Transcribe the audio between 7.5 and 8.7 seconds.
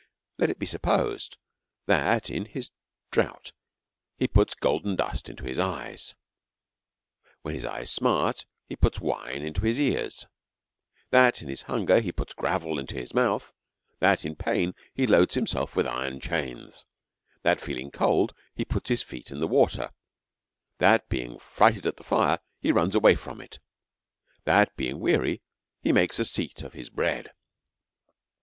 his eyes sma't,